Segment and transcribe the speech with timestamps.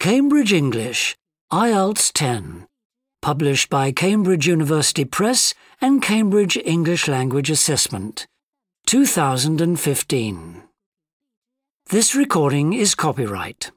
[0.00, 1.16] Cambridge English,
[1.52, 2.68] IELTS 10.
[3.20, 8.28] Published by Cambridge University Press and Cambridge English Language Assessment.
[8.86, 10.62] 2015.
[11.90, 13.72] This recording is copyright.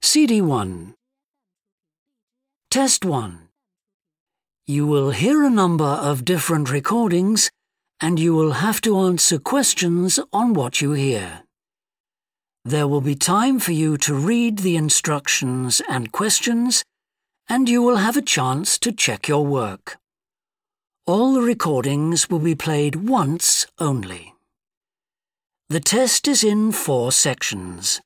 [0.00, 0.94] CD 1.
[2.70, 3.48] Test 1.
[4.66, 7.50] You will hear a number of different recordings
[8.00, 11.42] and you will have to answer questions on what you hear.
[12.64, 16.84] There will be time for you to read the instructions and questions,
[17.48, 19.96] and you will have a chance to check your work.
[21.06, 24.34] All the recordings will be played once only.
[25.70, 28.00] The test is in four sections.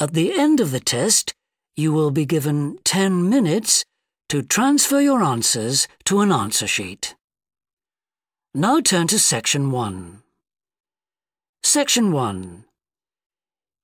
[0.00, 1.34] At the end of the test,
[1.74, 3.84] you will be given 10 minutes
[4.28, 7.16] to transfer your answers to an answer sheet.
[8.54, 10.22] Now turn to Section 1.
[11.64, 12.64] Section 1.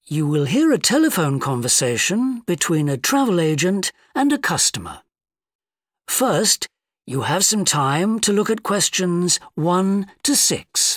[0.07, 5.01] You will hear a telephone conversation between a travel agent and a customer.
[6.07, 6.69] First,
[7.07, 10.94] you have some time to look at questions 1 to 6.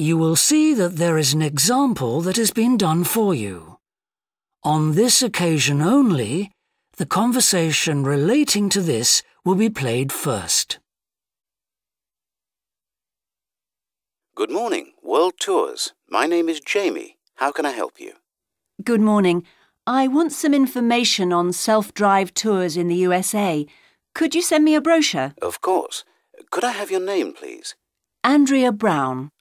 [0.00, 3.78] You will see that there is an example that has been done for you.
[4.62, 6.52] On this occasion only,
[6.98, 10.78] the conversation relating to this will be played first.
[14.36, 15.94] Good morning, World Tours.
[16.08, 17.16] My name is Jamie.
[17.34, 18.12] How can I help you?
[18.84, 19.44] Good morning.
[19.84, 23.66] I want some information on self-drive tours in the USA.
[24.14, 25.34] Could you send me a brochure?
[25.42, 26.04] Of course.
[26.52, 27.74] Could I have your name, please?
[28.22, 29.32] Andrea Brown.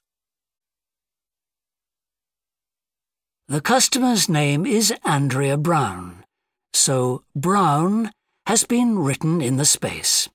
[3.50, 6.26] The customer's name is Andrea Brown,
[6.74, 8.12] so Brown
[8.46, 10.28] has been written in the space.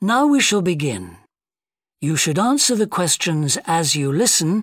[0.00, 1.16] Now we shall begin.
[2.00, 4.62] You should answer the questions as you listen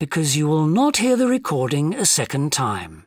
[0.00, 3.06] because you will not hear the recording a second time.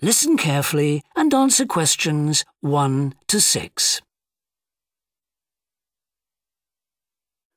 [0.00, 4.00] Listen carefully and answer questions 1 to 6.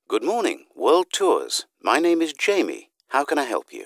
[0.09, 1.67] Good morning, World Tours.
[1.81, 2.89] My name is Jamie.
[3.07, 3.85] How can I help you?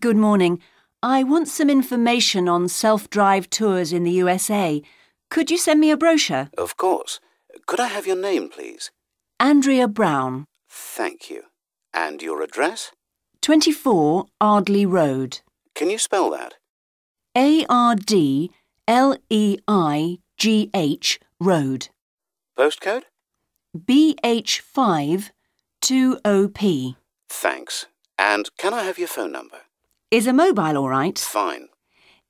[0.00, 0.60] Good morning.
[1.04, 4.82] I want some information on self-drive tours in the USA.
[5.30, 6.50] Could you send me a brochure?
[6.58, 7.20] Of course.
[7.66, 8.90] Could I have your name, please?
[9.38, 10.46] Andrea Brown.
[10.68, 11.44] Thank you.
[11.92, 12.90] And your address?
[13.40, 15.42] 24 Ardleigh Road.
[15.76, 16.54] Can you spell that?
[17.36, 18.50] A-R-D-L-E-I-G-H
[21.40, 21.88] Road.
[22.58, 23.02] Postcode?
[23.76, 25.30] BH5
[25.82, 26.96] 2OP.
[27.28, 27.86] Thanks.
[28.18, 29.58] And can I have your phone number?
[30.10, 31.16] Is a mobile all right?
[31.18, 31.68] Fine.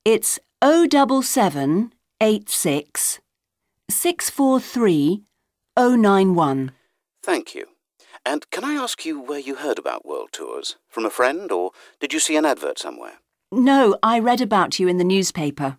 [0.05, 3.21] It's 07786
[3.91, 5.23] 643
[5.77, 6.73] 091.
[7.23, 7.67] Thank you.
[8.25, 10.77] And can I ask you where you heard about World Tours?
[10.89, 13.19] From a friend, or did you see an advert somewhere?
[13.53, 15.79] No, I read about you in the newspaper.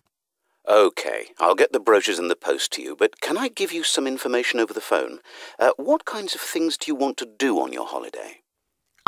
[0.66, 3.84] OK, I'll get the brochures in the post to you, but can I give you
[3.84, 5.18] some information over the phone?
[5.58, 8.40] Uh, what kinds of things do you want to do on your holiday?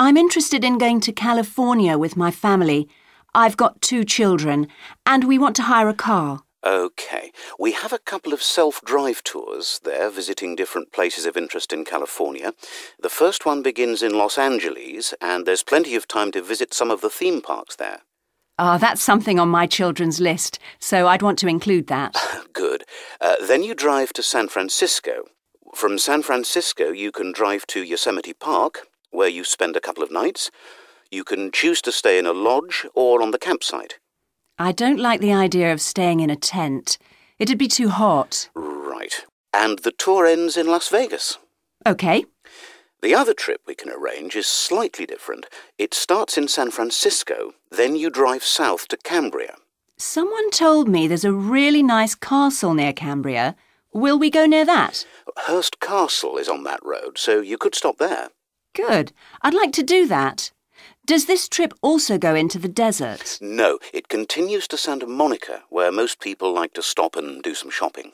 [0.01, 2.89] I'm interested in going to California with my family.
[3.35, 4.69] I've got two children,
[5.05, 6.45] and we want to hire a car.
[6.63, 7.33] OK.
[7.59, 12.53] We have a couple of self-drive tours there, visiting different places of interest in California.
[13.01, 16.93] The first one begins in Los Angeles, and there's plenty of time to visit some
[16.93, 18.03] of the theme parks there.
[18.57, 22.17] Ah, oh, that's something on my children's list, so I'd want to include that.
[22.53, 22.85] Good.
[23.21, 25.25] Uh, then you drive to San Francisco.
[25.75, 30.11] From San Francisco, you can drive to Yosemite Park, where you spend a couple of
[30.11, 30.51] nights.
[31.11, 33.99] You can choose to stay in a lodge or on the campsite.
[34.59, 36.99] I don't like the idea of staying in a tent.
[37.39, 38.49] It'd be too hot.
[38.55, 39.25] Right.
[39.55, 41.39] And the tour ends in Las Vegas.
[41.87, 42.25] OK.
[43.01, 45.47] The other trip we can arrange is slightly different.
[45.79, 49.55] It starts in San Francisco, then you drive south to Cambria.
[49.97, 53.55] Someone told me there's a really nice castle near Cambria.
[53.93, 55.07] Will we go near that?
[55.37, 58.29] Hearst Castle is on that road, so you could stop there.
[58.87, 59.13] Good.
[59.43, 60.53] I'd like to do that.
[61.05, 63.39] Does this trip also go into the desert?
[63.41, 67.71] No, it continues to Santa Monica, where most people like to stop and do some
[67.71, 68.13] shopping.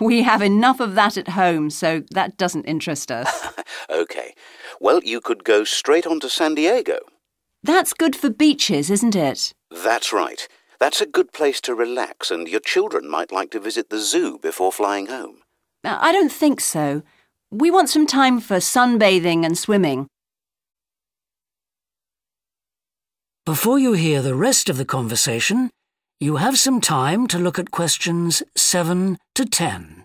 [0.00, 3.48] We have enough of that at home, so that doesn't interest us.
[3.88, 4.34] OK.
[4.80, 6.98] Well, you could go straight on to San Diego.
[7.62, 9.54] That's good for beaches, isn't it?
[9.70, 10.48] That's right.
[10.80, 14.38] That's a good place to relax, and your children might like to visit the zoo
[14.38, 15.42] before flying home.
[15.84, 17.02] Uh, I don't think so.
[17.54, 20.06] We want some time for sunbathing and swimming.
[23.44, 25.68] Before you hear the rest of the conversation,
[26.18, 30.04] you have some time to look at questions 7 to 10.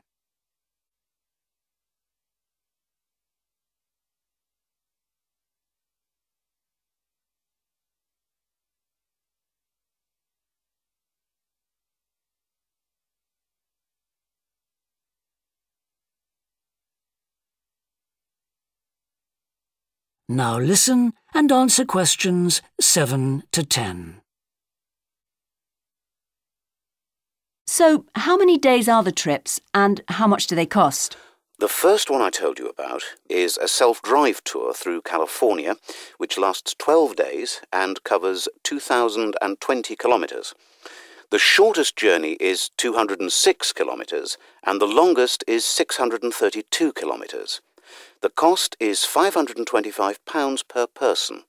[20.30, 24.22] Now listen and answer questions 7 to 10.
[27.66, 31.16] So, how many days are the trips and how much do they cost?
[31.60, 35.78] The first one I told you about is a self drive tour through California,
[36.18, 40.54] which lasts 12 days and covers 2,020 kilometres.
[41.32, 47.62] The shortest journey is 206 kilometres and the longest is 632 kilometres.
[48.22, 51.44] The cost is £525 per person.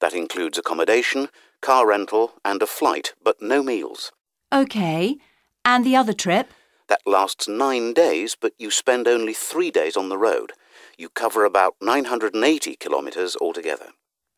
[0.00, 1.28] That includes accommodation,
[1.60, 4.10] car rental, and a flight, but no meals.
[4.50, 5.16] OK.
[5.64, 6.50] And the other trip?
[6.88, 10.52] That lasts nine days, but you spend only three days on the road.
[10.96, 13.90] You cover about 980 kilometres altogether.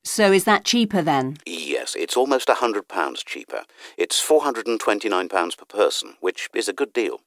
[0.05, 1.37] So is that cheaper then?
[1.47, 3.65] Yes, it's almost a £100 cheaper.
[3.97, 7.21] It's £429 per person, which is a good deal.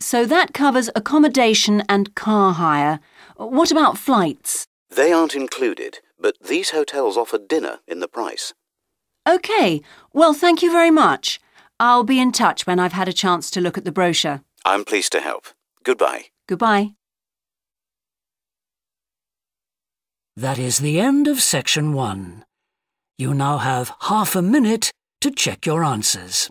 [0.00, 3.00] So that covers accommodation and car hire.
[3.36, 4.66] What about flights?
[4.90, 8.54] They aren't included, but these hotels offer dinner in the price.
[9.26, 9.82] OK.
[10.12, 11.40] Well, thank you very much.
[11.80, 14.42] I'll be in touch when I've had a chance to look at the brochure.
[14.64, 15.48] I'm pleased to help.
[15.84, 16.26] Goodbye.
[16.46, 16.94] Goodbye.
[20.36, 22.44] That is the end of section 1.
[23.18, 26.50] You now have half a minute to check your answers.